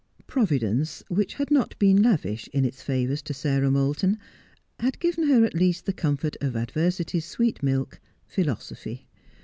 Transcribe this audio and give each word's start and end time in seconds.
Providence, 0.25 1.03
which 1.09 1.35
had 1.35 1.51
not 1.51 1.77
been 1.77 2.01
lavish 2.01 2.47
in 2.53 2.65
its 2.65 2.81
favours 2.81 3.21
to 3.21 3.35
Sarah 3.35 3.69
Moulton, 3.69 4.17
had 4.79 4.97
given 4.97 5.27
her 5.27 5.45
at 5.45 5.53
least 5.53 5.85
the 5.85 5.93
comfort 5.93 6.35
of 6.41 6.55
adversity's 6.55 7.25
sweet 7.25 7.61
milk, 7.61 7.99
philosophy. 8.25 9.05